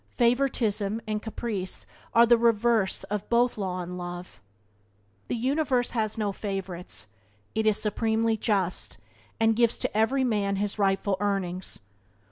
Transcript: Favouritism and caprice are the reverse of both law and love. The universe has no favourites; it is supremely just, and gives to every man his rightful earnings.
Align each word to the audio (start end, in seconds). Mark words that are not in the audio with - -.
Favouritism 0.17 0.99
and 1.05 1.21
caprice 1.21 1.85
are 2.11 2.25
the 2.25 2.35
reverse 2.35 3.03
of 3.03 3.29
both 3.29 3.55
law 3.55 3.81
and 3.81 3.99
love. 3.99 4.41
The 5.27 5.35
universe 5.35 5.91
has 5.91 6.17
no 6.17 6.31
favourites; 6.31 7.05
it 7.53 7.67
is 7.67 7.79
supremely 7.79 8.35
just, 8.35 8.97
and 9.39 9.55
gives 9.55 9.77
to 9.77 9.95
every 9.95 10.23
man 10.23 10.55
his 10.55 10.79
rightful 10.79 11.17
earnings. 11.19 11.81